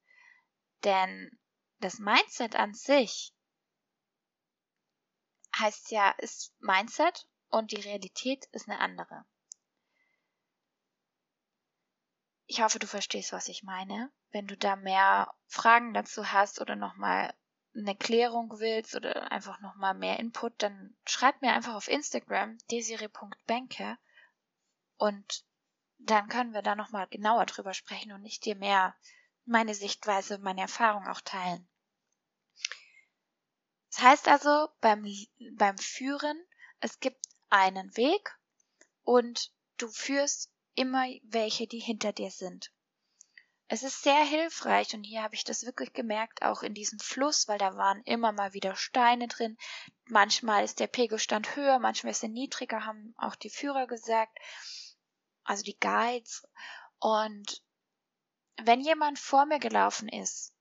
Denn 0.85 1.39
das 1.81 1.99
Mindset 1.99 2.55
an 2.55 2.73
sich 2.73 3.35
heißt 5.59 5.91
ja, 5.91 6.11
ist 6.11 6.55
Mindset 6.61 7.29
und 7.49 7.73
die 7.73 7.81
Realität 7.81 8.47
ist 8.53 8.69
eine 8.69 8.79
andere. 8.79 9.27
Ich 12.47 12.63
hoffe, 12.63 12.79
du 12.79 12.87
verstehst, 12.87 13.33
was 13.33 13.49
ich 13.49 13.65
meine. 13.65 14.13
Wenn 14.31 14.47
du 14.47 14.57
da 14.57 14.77
mehr 14.77 15.35
Fragen 15.49 15.93
dazu 15.93 16.31
hast 16.31 16.61
oder 16.61 16.77
nochmal 16.77 17.35
eine 17.75 17.97
Klärung 17.97 18.61
willst 18.61 18.95
oder 18.95 19.33
einfach 19.33 19.61
nochmal 19.61 19.95
mehr 19.95 20.21
Input, 20.21 20.63
dann 20.63 20.97
schreib 21.05 21.43
mir 21.43 21.53
einfach 21.53 21.75
auf 21.75 21.89
Instagram 21.89 22.57
desire.benke 22.71 23.99
und 24.99 25.45
dann 25.99 26.29
können 26.29 26.53
wir 26.53 26.63
da 26.63 26.75
nochmal 26.75 27.07
genauer 27.09 27.47
drüber 27.47 27.75
sprechen 27.75 28.13
und 28.13 28.25
ich 28.25 28.41
dir 28.41 28.57
mehr 28.57 28.95
meine 29.45 29.75
Sichtweise, 29.75 30.39
meine 30.39 30.63
Erfahrung 30.63 31.07
auch 31.07 31.21
teilen. 31.21 31.69
Das 33.91 34.03
heißt 34.03 34.29
also, 34.29 34.69
beim, 34.81 35.07
beim 35.53 35.79
Führen, 35.79 36.39
es 36.81 37.01
gibt 37.01 37.25
einen 37.49 37.97
Weg 37.97 38.37
und 39.05 39.53
du 39.79 39.89
führst 39.89 40.51
immer 40.75 41.07
welche, 41.23 41.67
die 41.67 41.79
hinter 41.79 42.13
dir 42.13 42.31
sind. 42.31 42.73
Es 43.69 43.83
ist 43.83 44.03
sehr 44.03 44.23
hilfreich 44.23 44.95
und 44.95 45.03
hier 45.03 45.23
habe 45.23 45.35
ich 45.35 45.43
das 45.43 45.65
wirklich 45.65 45.93
gemerkt, 45.93 46.43
auch 46.43 46.63
in 46.63 46.75
diesem 46.75 47.01
Fluss, 47.01 47.49
weil 47.49 47.59
da 47.59 47.77
waren 47.77 48.03
immer 48.05 48.31
mal 48.31 48.53
wieder 48.53 48.77
Steine 48.77 49.27
drin. 49.27 49.57
Manchmal 50.05 50.63
ist 50.63 50.79
der 50.79 50.87
Pegelstand 50.87 51.57
höher, 51.57 51.81
manchmal 51.81 52.13
ist 52.13 52.23
er 52.23 52.29
niedriger, 52.29 52.85
haben 52.85 53.15
auch 53.17 53.35
die 53.35 53.51
Führer 53.51 53.89
gesagt 53.89 54.39
also 55.47 55.63
die 55.63 55.79
Guides. 55.79 56.47
Und 56.99 57.63
wenn 58.63 58.81
jemand 58.81 59.19
vor 59.19 59.47
mir 59.47 59.59
gelaufen 59.59 60.09
ist, 60.09 60.53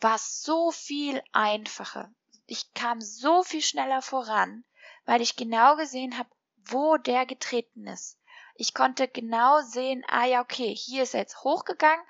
war 0.00 0.16
es 0.16 0.42
so 0.42 0.70
viel 0.70 1.22
einfacher. 1.32 2.12
Ich 2.46 2.72
kam 2.74 3.00
so 3.00 3.42
viel 3.42 3.62
schneller 3.62 4.02
voran, 4.02 4.64
weil 5.04 5.20
ich 5.20 5.36
genau 5.36 5.76
gesehen 5.76 6.18
habe, 6.18 6.30
wo 6.56 6.96
der 6.96 7.26
getreten 7.26 7.86
ist. 7.86 8.18
Ich 8.54 8.74
konnte 8.74 9.08
genau 9.08 9.60
sehen, 9.60 10.04
ah 10.08 10.24
ja, 10.24 10.40
okay, 10.40 10.74
hier 10.74 11.02
ist 11.02 11.14
er 11.14 11.20
jetzt 11.20 11.42
hochgegangen, 11.44 12.04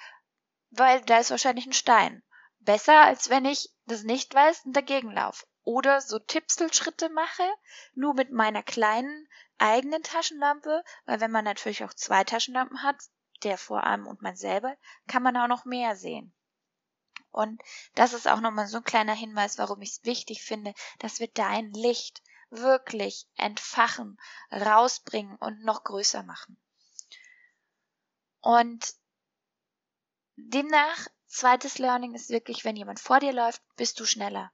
weil 0.70 1.00
da 1.02 1.18
ist 1.18 1.30
wahrscheinlich 1.30 1.66
ein 1.66 1.72
Stein. 1.72 2.22
Besser, 2.60 3.00
als 3.02 3.30
wenn 3.30 3.44
ich 3.44 3.70
das 3.86 4.02
nicht 4.02 4.34
weiß 4.34 4.66
und 4.66 4.74
dagegen 4.74 5.10
laufe. 5.10 5.46
Oder 5.66 6.00
so 6.00 6.20
Tipselschritte 6.20 7.08
mache, 7.08 7.42
nur 7.96 8.14
mit 8.14 8.30
meiner 8.30 8.62
kleinen 8.62 9.28
eigenen 9.58 10.00
Taschenlampe, 10.04 10.84
weil 11.06 11.20
wenn 11.20 11.32
man 11.32 11.44
natürlich 11.44 11.82
auch 11.82 11.92
zwei 11.92 12.22
Taschenlampen 12.22 12.84
hat, 12.84 12.94
der 13.42 13.58
vor 13.58 13.82
allem 13.82 14.06
und 14.06 14.22
man 14.22 14.36
selber, 14.36 14.76
kann 15.08 15.24
man 15.24 15.36
auch 15.36 15.48
noch 15.48 15.64
mehr 15.64 15.96
sehen. 15.96 16.32
Und 17.32 17.60
das 17.96 18.12
ist 18.12 18.28
auch 18.28 18.40
nochmal 18.40 18.68
so 18.68 18.76
ein 18.76 18.84
kleiner 18.84 19.12
Hinweis, 19.12 19.58
warum 19.58 19.82
ich 19.82 19.90
es 19.90 20.04
wichtig 20.04 20.44
finde, 20.44 20.72
dass 21.00 21.18
wir 21.18 21.26
dein 21.26 21.72
Licht 21.72 22.22
wirklich 22.50 23.26
entfachen, 23.34 24.20
rausbringen 24.52 25.34
und 25.34 25.64
noch 25.64 25.82
größer 25.82 26.22
machen. 26.22 26.56
Und 28.40 28.94
demnach, 30.36 31.08
zweites 31.26 31.78
Learning 31.78 32.14
ist 32.14 32.30
wirklich, 32.30 32.64
wenn 32.64 32.76
jemand 32.76 33.00
vor 33.00 33.18
dir 33.18 33.32
läuft, 33.32 33.62
bist 33.74 33.98
du 33.98 34.04
schneller. 34.04 34.52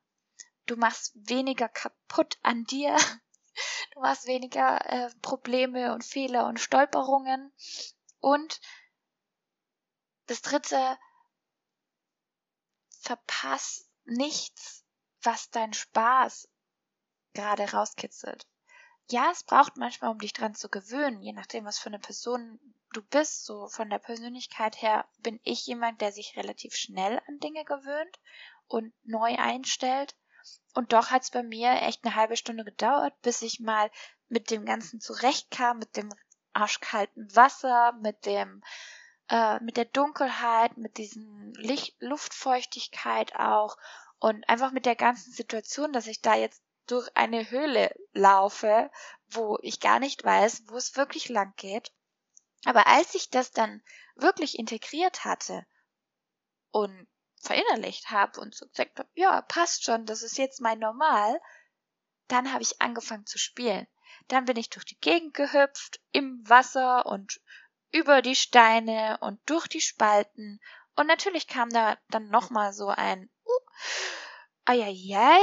Du 0.66 0.76
machst 0.76 1.12
weniger 1.28 1.68
kaputt 1.68 2.38
an 2.42 2.64
dir, 2.64 2.96
du 3.94 4.02
hast 4.02 4.26
weniger 4.26 4.84
äh, 4.90 5.10
Probleme 5.20 5.92
und 5.92 6.04
Fehler 6.04 6.46
und 6.46 6.60
Stolperungen. 6.60 7.52
Und 8.20 8.60
das 10.26 10.40
dritte, 10.42 10.98
verpass 13.00 13.88
nichts, 14.04 14.84
was 15.22 15.50
dein 15.50 15.72
Spaß 15.72 16.48
gerade 17.34 17.72
rauskitzelt. 17.72 18.46
Ja, 19.10 19.30
es 19.30 19.42
braucht 19.42 19.76
manchmal, 19.76 20.10
um 20.10 20.18
dich 20.18 20.32
dran 20.32 20.54
zu 20.54 20.68
gewöhnen, 20.68 21.20
je 21.22 21.32
nachdem, 21.32 21.64
was 21.64 21.78
für 21.78 21.88
eine 21.88 21.98
Person 21.98 22.58
du 22.92 23.02
bist. 23.02 23.44
So 23.44 23.68
von 23.68 23.90
der 23.90 23.98
Persönlichkeit 23.98 24.80
her 24.80 25.08
bin 25.18 25.40
ich 25.42 25.66
jemand, 25.66 26.00
der 26.00 26.12
sich 26.12 26.36
relativ 26.36 26.74
schnell 26.74 27.20
an 27.26 27.38
Dinge 27.40 27.64
gewöhnt 27.64 28.20
und 28.68 28.94
neu 29.02 29.36
einstellt. 29.36 30.14
Und 30.74 30.92
doch 30.92 31.10
hat 31.10 31.22
es 31.22 31.30
bei 31.30 31.42
mir 31.42 31.82
echt 31.82 32.04
eine 32.04 32.14
halbe 32.14 32.36
Stunde 32.36 32.64
gedauert, 32.64 33.14
bis 33.22 33.42
ich 33.42 33.60
mal 33.60 33.90
mit 34.28 34.50
dem 34.50 34.64
Ganzen 34.64 35.00
zurechtkam, 35.00 35.78
mit 35.78 35.96
dem 35.96 36.08
arschkalten 36.54 37.34
Wasser, 37.34 37.92
mit 38.00 38.24
dem, 38.24 38.62
äh, 39.28 39.60
mit 39.60 39.76
der 39.76 39.84
Dunkelheit, 39.84 40.76
mit 40.76 40.96
diesen 40.96 41.52
Licht 41.54 41.94
Luftfeuchtigkeit 42.00 43.36
auch 43.36 43.76
und 44.18 44.48
einfach 44.48 44.72
mit 44.72 44.86
der 44.86 44.96
ganzen 44.96 45.32
Situation, 45.32 45.92
dass 45.92 46.06
ich 46.06 46.20
da 46.20 46.34
jetzt 46.34 46.62
durch 46.86 47.08
eine 47.14 47.50
Höhle 47.50 47.94
laufe, 48.12 48.90
wo 49.28 49.58
ich 49.62 49.80
gar 49.80 49.98
nicht 49.98 50.24
weiß, 50.24 50.64
wo 50.66 50.76
es 50.76 50.96
wirklich 50.96 51.28
lang 51.28 51.52
geht. 51.56 51.92
Aber 52.64 52.86
als 52.86 53.14
ich 53.14 53.30
das 53.30 53.50
dann 53.50 53.82
wirklich 54.14 54.58
integriert 54.58 55.24
hatte 55.24 55.66
und 56.70 57.06
verinnerlicht 57.42 58.10
habe 58.10 58.40
und 58.40 58.54
so 58.54 58.66
gesagt 58.66 58.98
habe, 58.98 59.08
ja, 59.14 59.42
passt 59.42 59.84
schon, 59.84 60.06
das 60.06 60.22
ist 60.22 60.38
jetzt 60.38 60.60
mein 60.60 60.78
Normal, 60.78 61.40
dann 62.28 62.52
habe 62.52 62.62
ich 62.62 62.80
angefangen 62.80 63.26
zu 63.26 63.38
spielen. 63.38 63.86
Dann 64.28 64.44
bin 64.44 64.56
ich 64.56 64.70
durch 64.70 64.84
die 64.84 64.98
Gegend 65.00 65.34
gehüpft, 65.34 66.00
im 66.12 66.48
Wasser 66.48 67.06
und 67.06 67.40
über 67.90 68.22
die 68.22 68.36
Steine 68.36 69.18
und 69.20 69.40
durch 69.46 69.66
die 69.66 69.80
Spalten. 69.80 70.60
Und 70.94 71.06
natürlich 71.06 71.48
kam 71.48 71.68
da 71.70 71.98
dann 72.08 72.28
nochmal 72.28 72.72
so 72.72 72.88
ein, 72.88 73.28
uh, 73.44 73.50
eieiei, 74.64 75.40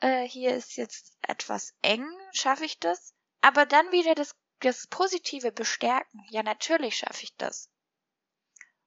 äh, 0.00 0.28
hier 0.28 0.54
ist 0.54 0.76
jetzt 0.76 1.16
etwas 1.22 1.74
eng, 1.82 2.06
schaffe 2.32 2.64
ich 2.64 2.78
das? 2.78 3.14
Aber 3.40 3.66
dann 3.66 3.90
wieder 3.90 4.14
das, 4.14 4.36
das 4.60 4.86
Positive 4.86 5.52
bestärken. 5.52 6.24
Ja, 6.30 6.42
natürlich 6.42 6.96
schaffe 6.96 7.24
ich 7.24 7.36
das. 7.36 7.70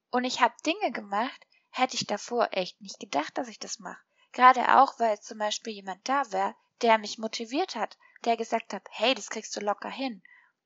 Und 0.10 0.24
ich 0.24 0.42
habe 0.42 0.56
Dinge 0.66 0.92
gemacht, 0.92 1.46
hätte 1.77 1.96
ich 1.96 2.07
davor 2.07 2.50
echt 2.51 2.81
nicht 2.81 3.00
gedacht, 3.00 3.38
dass 3.38 3.48
ich 3.48 3.60
das 3.60 3.79
mache. 3.79 4.01
Gerade 4.31 4.77
auch, 4.77 5.00
weil 5.00 5.19
zum 5.19 5.38
Beispiel 5.38 5.74
jemand 5.74 6.07
da 6.07 6.31
wäre, 6.31 6.55
der 6.81 6.98
mich 6.98 7.17
motiviert 7.17 7.75
hat, 7.75 7.98
der 8.25 8.38
gesagt 8.38 8.74
hat, 8.74 8.88
hey, 8.91 9.15
das 9.15 9.29
kriegst 9.29 9.55
du 9.55 9.60
locker 9.60 9.89
hin. 9.89 10.22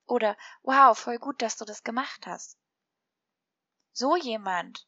Oder, 0.05 0.37
wow, 0.63 0.97
voll 0.97 1.19
gut, 1.19 1.41
dass 1.41 1.57
du 1.57 1.65
das 1.65 1.83
gemacht 1.83 2.25
hast. 2.25 2.57
So 3.93 4.15
jemand, 4.15 4.87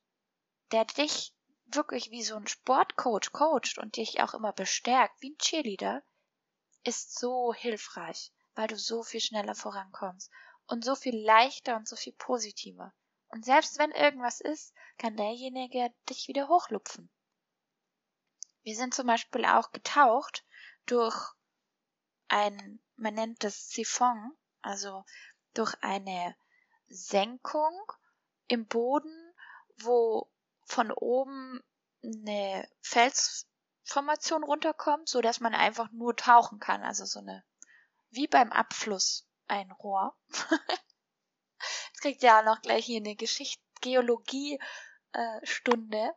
der 0.71 0.85
dich 0.85 1.33
wirklich 1.65 2.11
wie 2.11 2.23
so 2.23 2.35
ein 2.35 2.47
Sportcoach 2.47 3.31
coacht 3.31 3.77
und 3.77 3.97
dich 3.97 4.21
auch 4.21 4.33
immer 4.33 4.53
bestärkt, 4.53 5.21
wie 5.21 5.31
ein 5.31 5.37
Cheerleader, 5.37 6.03
ist 6.83 7.17
so 7.17 7.53
hilfreich, 7.53 8.31
weil 8.55 8.67
du 8.67 8.77
so 8.77 9.03
viel 9.03 9.21
schneller 9.21 9.55
vorankommst 9.55 10.31
und 10.67 10.83
so 10.83 10.95
viel 10.95 11.17
leichter 11.17 11.75
und 11.75 11.87
so 11.87 11.95
viel 11.95 12.13
positiver. 12.13 12.93
Und 13.33 13.43
selbst 13.45 13.79
wenn 13.79 13.89
irgendwas 13.89 14.41
ist, 14.41 14.75
kann 14.99 15.17
derjenige 15.17 15.91
dich 16.07 16.27
wieder 16.27 16.49
hochlupfen. 16.49 17.09
Wir 18.61 18.75
sind 18.75 18.93
zum 18.93 19.07
Beispiel 19.07 19.43
auch 19.45 19.71
getaucht 19.71 20.45
durch 20.85 21.33
ein, 22.27 22.79
man 22.95 23.15
nennt 23.15 23.43
das 23.43 23.71
Siphon, 23.71 24.37
also 24.61 25.03
durch 25.55 25.73
eine 25.81 26.35
Senkung 26.89 27.73
im 28.49 28.67
Boden, 28.67 29.33
wo 29.77 30.29
von 30.65 30.91
oben 30.91 31.59
eine 32.03 32.69
Felsformation 32.81 34.43
runterkommt, 34.43 35.09
so 35.09 35.21
dass 35.21 35.39
man 35.39 35.55
einfach 35.55 35.91
nur 35.91 36.15
tauchen 36.15 36.59
kann, 36.59 36.83
also 36.83 37.05
so 37.05 37.17
eine 37.17 37.43
wie 38.11 38.27
beim 38.27 38.51
Abfluss 38.51 39.27
ein 39.47 39.71
Rohr. 39.71 40.15
Kriegt 42.03 42.25
auch 42.25 42.43
noch 42.43 42.61
gleich 42.61 42.85
hier 42.85 42.97
eine 42.97 43.15
Geschichte 43.15 43.63
Geologie 43.79 44.59
äh. 45.13 46.11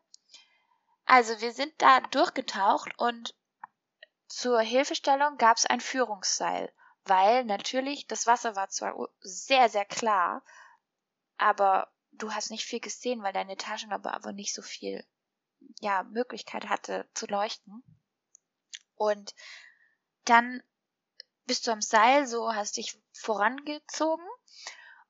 Also 1.05 1.40
wir 1.40 1.52
sind 1.52 1.73
da 1.78 2.00
durchgetaucht 2.00 2.99
und 2.99 3.37
zur 4.26 4.61
Hilfestellung 4.62 5.37
gab 5.37 5.59
es 5.59 5.66
ein 5.66 5.81
Führungsseil, 5.81 6.73
weil 7.05 7.45
natürlich 7.45 8.09
das 8.09 8.26
Wasser 8.26 8.57
war 8.57 8.69
zwar 8.69 8.97
sehr, 9.21 9.69
sehr 9.69 9.85
klar, 9.85 10.43
aber 11.38 11.93
du 12.11 12.33
hast 12.33 12.50
nicht 12.50 12.64
viel 12.64 12.81
gesehen, 12.81 13.23
weil 13.23 13.33
deine 13.33 13.57
Taschenlampe 13.57 14.12
aber 14.12 14.33
nicht 14.33 14.55
so 14.55 14.62
viel 14.62 15.07
ja, 15.78 16.02
Möglichkeit 16.02 16.69
hatte 16.69 17.09
zu 17.14 17.26
leuchten. 17.26 17.85
Und 18.97 19.37
dann 20.25 20.64
bist 21.44 21.68
du 21.68 21.70
am 21.70 21.81
Seil, 21.81 22.27
so 22.27 22.53
hast 22.53 22.77
dich 22.77 23.01
vorangezogen. 23.12 24.27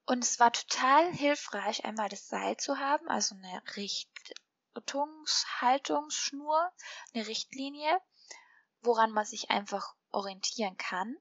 Und 0.07 0.23
es 0.23 0.39
war 0.39 0.53
total 0.53 1.13
hilfreich, 1.13 1.85
einmal 1.85 2.09
das 2.09 2.29
Seil 2.29 2.57
zu 2.57 2.79
haben, 2.79 3.09
also 3.09 3.35
eine 3.35 3.61
Richtungshaltungsschnur, 3.75 6.71
eine 7.13 7.27
Richtlinie, 7.27 8.01
woran 8.83 9.11
man 9.11 9.25
sich 9.25 9.51
einfach 9.51 9.97
orientieren 10.13 10.77
kann, 10.77 11.17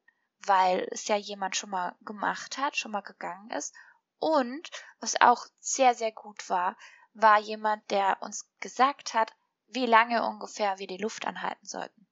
weil 0.45 0.87
es 0.91 1.07
ja 1.07 1.15
jemand 1.15 1.55
schon 1.55 1.71
mal 1.71 1.95
gemacht 2.01 2.59
hat, 2.59 2.77
schon 2.77 2.91
mal 2.91 3.01
gegangen 3.01 3.49
ist. 3.49 3.73
Und 4.19 4.69
was 4.99 5.19
auch 5.19 5.47
sehr, 5.59 5.95
sehr 5.95 6.11
gut 6.11 6.47
war, 6.47 6.77
war 7.13 7.39
jemand, 7.39 7.89
der 7.89 8.21
uns 8.21 8.47
gesagt 8.59 9.15
hat, 9.15 9.33
wie 9.67 9.87
lange 9.87 10.23
ungefähr 10.23 10.77
wir 10.77 10.87
die 10.87 10.97
Luft 10.97 11.25
anhalten 11.25 11.65
sollten. 11.65 12.07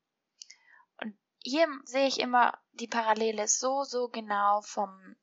Und 0.97 1.15
hier 1.43 1.67
sehe 1.86 2.07
ich 2.07 2.19
immer 2.19 2.59
die 2.71 2.88
Parallele 2.88 3.47
so, 3.47 3.83
so 3.83 4.09
genau 4.09 4.62
vom 4.62 5.15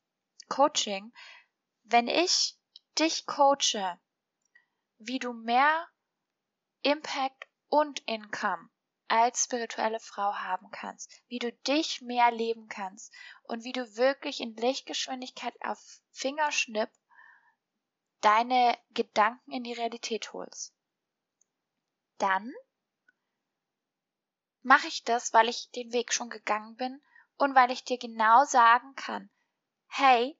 Coaching. 0.48 1.12
Wenn 1.92 2.06
ich 2.06 2.56
dich 3.00 3.26
coache, 3.26 3.98
wie 4.98 5.18
du 5.18 5.32
mehr 5.32 5.88
Impact 6.82 7.48
und 7.66 7.98
Income 8.06 8.70
als 9.08 9.42
spirituelle 9.42 9.98
Frau 9.98 10.32
haben 10.36 10.70
kannst, 10.70 11.10
wie 11.26 11.40
du 11.40 11.52
dich 11.52 12.00
mehr 12.00 12.30
leben 12.30 12.68
kannst 12.68 13.12
und 13.42 13.64
wie 13.64 13.72
du 13.72 13.96
wirklich 13.96 14.40
in 14.40 14.54
Lichtgeschwindigkeit 14.54 15.52
auf 15.62 16.00
Fingerschnipp 16.12 16.90
deine 18.20 18.78
Gedanken 18.90 19.50
in 19.50 19.64
die 19.64 19.72
Realität 19.72 20.32
holst. 20.32 20.72
Dann 22.18 22.54
mache 24.62 24.86
ich 24.86 25.02
das, 25.02 25.32
weil 25.32 25.48
ich 25.48 25.72
den 25.72 25.92
Weg 25.92 26.12
schon 26.12 26.30
gegangen 26.30 26.76
bin 26.76 27.02
und 27.36 27.56
weil 27.56 27.72
ich 27.72 27.82
dir 27.82 27.98
genau 27.98 28.44
sagen 28.44 28.94
kann, 28.94 29.28
hey, 29.88 30.39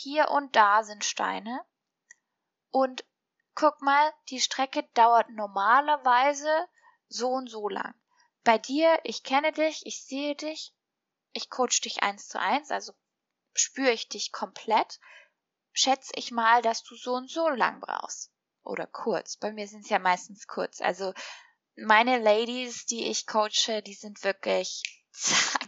hier 0.00 0.30
und 0.30 0.56
da 0.56 0.82
sind 0.82 1.04
Steine 1.04 1.64
und 2.70 3.04
guck 3.54 3.80
mal, 3.82 4.12
die 4.28 4.40
Strecke 4.40 4.82
dauert 4.94 5.30
normalerweise 5.30 6.66
so 7.08 7.28
und 7.28 7.48
so 7.48 7.68
lang. 7.68 7.94
Bei 8.44 8.58
dir, 8.58 8.98
ich 9.04 9.22
kenne 9.22 9.52
dich, 9.52 9.84
ich 9.84 10.04
sehe 10.04 10.34
dich, 10.34 10.74
ich 11.32 11.50
coach 11.50 11.80
dich 11.80 12.02
eins 12.02 12.28
zu 12.28 12.40
eins, 12.40 12.70
also 12.70 12.92
spüre 13.54 13.90
ich 13.90 14.08
dich 14.08 14.32
komplett 14.32 14.98
schätze 15.72 16.12
ich 16.16 16.30
mal, 16.30 16.62
dass 16.62 16.82
du 16.82 16.94
so 16.96 17.14
und 17.14 17.30
so 17.30 17.48
lang 17.48 17.80
brauchst. 17.80 18.30
Oder 18.62 18.86
kurz. 18.86 19.36
Bei 19.36 19.52
mir 19.52 19.66
sind 19.66 19.84
es 19.84 19.90
ja 19.90 19.98
meistens 19.98 20.46
kurz. 20.46 20.80
Also 20.80 21.14
meine 21.76 22.18
Ladies, 22.18 22.86
die 22.86 23.06
ich 23.06 23.26
coache, 23.26 23.82
die 23.82 23.94
sind 23.94 24.22
wirklich 24.22 24.82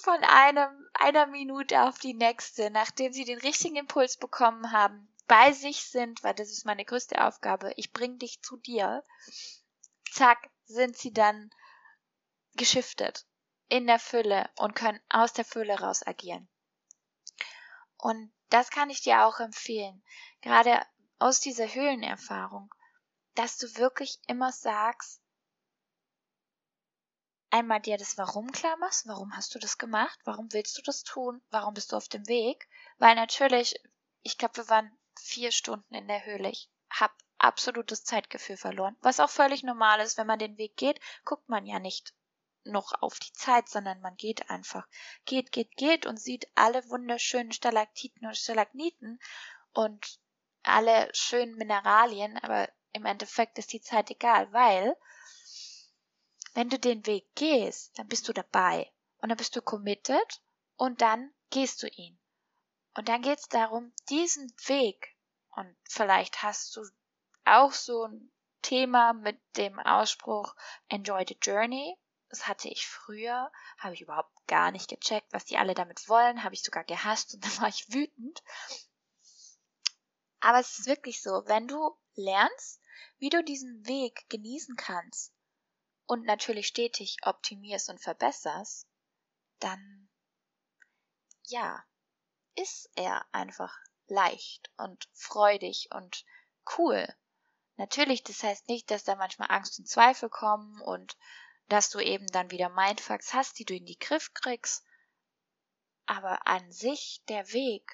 von 0.00 0.22
einem 0.24 0.88
einer 0.94 1.26
Minute 1.26 1.82
auf 1.82 1.98
die 1.98 2.14
nächste, 2.14 2.70
nachdem 2.70 3.12
sie 3.12 3.24
den 3.24 3.38
richtigen 3.38 3.76
Impuls 3.76 4.16
bekommen 4.16 4.72
haben, 4.72 5.12
bei 5.26 5.52
sich 5.52 5.84
sind, 5.84 6.24
weil 6.24 6.34
das 6.34 6.50
ist 6.50 6.64
meine 6.66 6.84
größte 6.84 7.24
Aufgabe. 7.24 7.72
Ich 7.76 7.92
bring 7.92 8.18
dich 8.18 8.42
zu 8.42 8.56
dir. 8.56 9.04
Zack, 10.10 10.50
sind 10.64 10.96
sie 10.96 11.12
dann 11.12 11.50
geschiftet 12.54 13.26
in 13.68 13.86
der 13.86 13.98
Fülle 13.98 14.50
und 14.56 14.74
können 14.74 15.00
aus 15.08 15.32
der 15.32 15.44
Fülle 15.44 15.78
raus 15.78 16.04
agieren. 16.04 16.48
Und 17.96 18.32
das 18.48 18.70
kann 18.70 18.90
ich 18.90 19.02
dir 19.02 19.24
auch 19.24 19.38
empfehlen, 19.38 20.02
gerade 20.40 20.84
aus 21.18 21.40
dieser 21.40 21.72
Höhlenerfahrung, 21.72 22.74
dass 23.34 23.58
du 23.58 23.76
wirklich 23.76 24.18
immer 24.26 24.50
sagst, 24.50 25.20
einmal 27.50 27.80
dir 27.80 27.98
das 27.98 28.18
Warum 28.18 28.50
klar 28.52 28.76
machst, 28.78 29.06
warum 29.06 29.36
hast 29.36 29.54
du 29.54 29.58
das 29.58 29.78
gemacht, 29.78 30.18
warum 30.24 30.52
willst 30.52 30.78
du 30.78 30.82
das 30.82 31.02
tun, 31.02 31.42
warum 31.50 31.74
bist 31.74 31.92
du 31.92 31.96
auf 31.96 32.08
dem 32.08 32.26
Weg, 32.28 32.68
weil 32.98 33.14
natürlich, 33.14 33.74
ich 34.22 34.38
glaube, 34.38 34.58
wir 34.58 34.68
waren 34.68 34.90
vier 35.18 35.52
Stunden 35.52 35.94
in 35.94 36.08
der 36.08 36.24
Höhle, 36.24 36.50
ich 36.50 36.68
habe 36.90 37.14
absolutes 37.38 38.04
Zeitgefühl 38.04 38.56
verloren, 38.56 38.96
was 39.00 39.20
auch 39.20 39.30
völlig 39.30 39.62
normal 39.62 40.00
ist, 40.00 40.18
wenn 40.18 40.26
man 40.26 40.38
den 40.38 40.58
Weg 40.58 40.76
geht, 40.76 41.00
guckt 41.24 41.48
man 41.48 41.66
ja 41.66 41.78
nicht 41.78 42.14
noch 42.64 42.92
auf 43.00 43.18
die 43.18 43.32
Zeit, 43.32 43.68
sondern 43.68 44.00
man 44.00 44.16
geht 44.16 44.50
einfach. 44.50 44.86
Geht, 45.24 45.50
geht, 45.50 45.76
geht 45.76 46.06
und 46.06 46.20
sieht 46.20 46.46
alle 46.54 46.88
wunderschönen 46.90 47.52
Stalaktiten 47.52 48.26
und 48.26 48.36
Stalagniten 48.36 49.18
und 49.72 50.18
alle 50.62 51.08
schönen 51.14 51.56
Mineralien, 51.56 52.36
aber 52.38 52.68
im 52.92 53.06
Endeffekt 53.06 53.58
ist 53.58 53.72
die 53.72 53.80
Zeit 53.80 54.10
egal, 54.10 54.52
weil 54.52 54.94
wenn 56.54 56.68
du 56.68 56.78
den 56.78 57.06
Weg 57.06 57.26
gehst, 57.34 57.98
dann 57.98 58.08
bist 58.08 58.28
du 58.28 58.32
dabei 58.32 58.92
und 59.18 59.28
dann 59.28 59.38
bist 59.38 59.54
du 59.54 59.62
committed 59.62 60.42
und 60.76 61.00
dann 61.00 61.32
gehst 61.50 61.82
du 61.82 61.88
ihn. 61.88 62.18
Und 62.94 63.08
dann 63.08 63.22
geht 63.22 63.38
es 63.38 63.48
darum, 63.48 63.92
diesen 64.08 64.52
Weg, 64.66 65.16
und 65.50 65.76
vielleicht 65.88 66.42
hast 66.42 66.74
du 66.76 66.82
auch 67.44 67.72
so 67.72 68.04
ein 68.04 68.32
Thema 68.62 69.12
mit 69.12 69.40
dem 69.56 69.78
Ausspruch 69.78 70.54
Enjoy 70.88 71.24
the 71.26 71.38
Journey. 71.40 71.96
Das 72.28 72.46
hatte 72.46 72.68
ich 72.68 72.86
früher, 72.86 73.50
habe 73.78 73.94
ich 73.94 74.02
überhaupt 74.02 74.32
gar 74.46 74.70
nicht 74.70 74.88
gecheckt, 74.88 75.32
was 75.32 75.44
die 75.44 75.56
alle 75.56 75.74
damit 75.74 76.08
wollen, 76.08 76.44
habe 76.44 76.54
ich 76.54 76.62
sogar 76.62 76.84
gehasst 76.84 77.34
und 77.34 77.44
dann 77.44 77.60
war 77.60 77.68
ich 77.68 77.92
wütend. 77.92 78.42
Aber 80.40 80.58
es 80.58 80.78
ist 80.78 80.86
wirklich 80.86 81.22
so, 81.22 81.42
wenn 81.46 81.68
du 81.68 81.96
lernst, 82.14 82.80
wie 83.18 83.28
du 83.28 83.42
diesen 83.44 83.86
Weg 83.86 84.28
genießen 84.28 84.76
kannst 84.76 85.32
und 86.10 86.24
natürlich 86.24 86.66
stetig 86.66 87.18
optimierst 87.22 87.88
und 87.88 88.00
verbesserst, 88.00 88.88
dann 89.60 90.08
ja, 91.46 91.84
ist 92.56 92.90
er 92.96 93.24
einfach 93.30 93.78
leicht 94.08 94.72
und 94.76 95.08
freudig 95.12 95.88
und 95.92 96.24
cool. 96.76 97.06
Natürlich, 97.76 98.24
das 98.24 98.42
heißt 98.42 98.66
nicht, 98.66 98.90
dass 98.90 99.04
da 99.04 99.14
manchmal 99.14 99.52
Angst 99.52 99.78
und 99.78 99.86
Zweifel 99.86 100.28
kommen 100.28 100.80
und 100.80 101.16
dass 101.68 101.90
du 101.90 102.00
eben 102.00 102.26
dann 102.26 102.50
wieder 102.50 102.70
Mindfucks 102.70 103.32
hast, 103.32 103.60
die 103.60 103.64
du 103.64 103.76
in 103.76 103.86
die 103.86 103.98
Griff 103.98 104.34
kriegst. 104.34 104.84
Aber 106.06 106.44
an 106.44 106.72
sich 106.72 107.22
der 107.28 107.52
Weg 107.52 107.88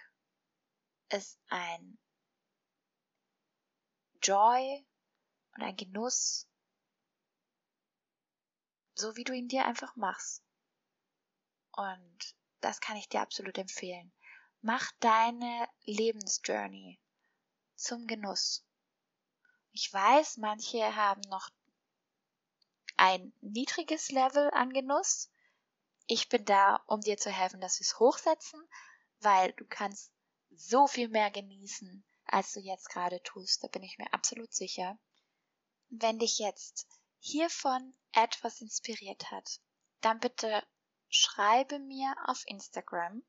ist 1.11 1.39
ein 1.49 1.99
Joy 4.23 4.87
und 5.55 5.63
ein 5.63 5.77
Genuss, 5.77 6.49
so 8.99 9.17
wie 9.17 9.25
du 9.25 9.33
ihn 9.33 9.49
dir 9.49 9.67
einfach 9.67 9.95
machst. 9.97 10.43
Und 11.73 12.35
das 12.61 12.81
kann 12.81 12.97
ich 12.97 13.09
dir 13.09 13.21
absolut 13.21 13.59
empfehlen. 13.59 14.13
Mach 14.63 14.91
deine 15.01 15.69
Lebensjourney 15.85 16.99
zum 17.75 18.07
Genuss. 18.07 18.65
Ich 19.73 19.93
weiß, 19.93 20.39
manche 20.39 20.97
haben 20.97 21.21
noch 21.29 21.51
ein 22.97 23.33
niedriges 23.43 24.11
Level 24.11 24.51
an 24.53 24.73
Genuss. 24.73 25.31
Ich 26.07 26.31
bin 26.31 26.45
da, 26.47 26.77
um 26.87 27.03
dir 27.03 27.19
zu 27.19 27.31
helfen, 27.31 27.61
dass 27.61 27.79
wir 27.79 27.85
es 27.85 27.99
hochsetzen, 27.99 28.61
weil 29.21 29.53
du 29.53 29.67
kannst 29.67 30.11
so 30.51 30.87
viel 30.87 31.09
mehr 31.09 31.31
genießen, 31.31 32.05
als 32.25 32.55
du 32.55 32.61
jetzt 32.61 32.89
gerade 32.89 33.23
tust. 33.23 33.63
Da 33.63 33.69
bin 33.69 33.83
ich 33.83 33.99
mir 33.99 34.13
absolut 34.15 34.55
sicher. 34.55 34.99
Wenn 35.91 36.19
dich 36.19 36.39
jetzt 36.39 36.89
hiervon 37.27 37.93
etwas 38.13 38.61
inspiriert 38.61 39.33
hat, 39.33 39.61
dann 40.01 40.21
bitte 40.21 40.63
schreibe 41.09 41.81
mir 41.81 42.15
auf 42.27 42.45
Instagram 42.47 43.25